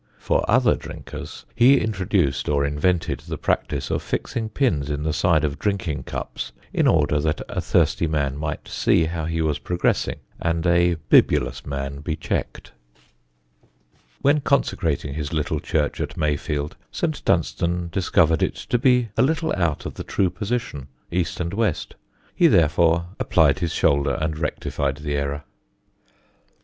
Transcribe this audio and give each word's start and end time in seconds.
For 0.17 0.43
other 0.49 0.75
drinkers 0.75 1.45
he 1.53 1.77
introduced 1.79 2.49
or 2.49 2.65
invented 2.65 3.19
the 3.19 3.37
practice 3.37 3.91
of 3.91 4.01
fixing 4.01 4.49
pins 4.49 4.89
in 4.89 5.03
the 5.03 5.13
sides 5.13 5.45
of 5.45 5.59
drinking 5.59 6.05
cups, 6.05 6.53
in 6.73 6.87
order 6.87 7.19
that 7.19 7.39
a 7.47 7.61
thirsty 7.61 8.07
man 8.07 8.35
might 8.35 8.67
see 8.67 9.05
how 9.05 9.25
he 9.25 9.43
was 9.43 9.59
progressing 9.59 10.15
and 10.41 10.65
a 10.65 10.95
bibulous 11.09 11.67
man 11.67 11.99
be 11.99 12.15
checked. 12.15 12.69
[Sidenote: 12.69 13.53
MAYFIELD] 13.53 14.23
When 14.23 14.41
consecrating 14.41 15.13
his 15.13 15.33
little 15.33 15.59
church 15.59 16.01
at 16.01 16.17
Mayfield 16.17 16.75
St. 16.91 17.23
Dunstan 17.23 17.89
discovered 17.91 18.41
it 18.41 18.55
to 18.55 18.79
be 18.79 19.09
a 19.15 19.21
little 19.21 19.53
out 19.55 19.85
of 19.85 19.93
the 19.93 20.03
true 20.03 20.31
position, 20.31 20.87
east 21.11 21.39
and 21.39 21.53
west. 21.53 21.93
He 22.33 22.47
therefore 22.47 23.09
applied 23.19 23.59
his 23.59 23.71
shoulder 23.71 24.17
and 24.19 24.39
rectified 24.39 24.97
the 24.97 25.13
error. 25.13 25.43